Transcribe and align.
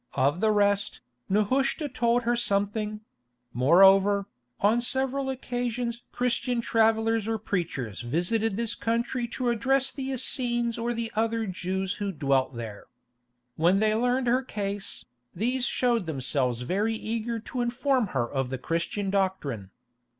Of 0.15 0.39
the 0.39 0.49
rest, 0.49 0.99
Nehushta 1.29 1.87
told 1.87 2.23
her 2.23 2.35
something; 2.35 3.01
moreover, 3.53 4.25
on 4.59 4.81
several 4.81 5.29
occasions 5.29 6.01
Christian 6.11 6.59
travellers 6.59 7.27
or 7.27 7.37
preachers 7.37 8.01
visited 8.01 8.57
this 8.57 8.73
country 8.73 9.27
to 9.27 9.49
address 9.51 9.91
the 9.91 10.09
Essenes 10.09 10.75
or 10.79 10.93
the 10.95 11.11
other 11.15 11.45
Jews 11.45 11.97
who 12.01 12.11
dwelt 12.11 12.55
there. 12.55 12.85
When 13.57 13.77
they 13.77 13.93
learned 13.93 14.25
her 14.25 14.41
case, 14.41 15.05
these 15.35 15.67
showed 15.67 16.07
themselves 16.07 16.61
very 16.61 16.95
eager 16.95 17.37
to 17.41 17.61
inform 17.61 18.07
her 18.07 18.27
of 18.27 18.49
the 18.49 18.57
Christian 18.57 19.11
doctrine. 19.11 19.69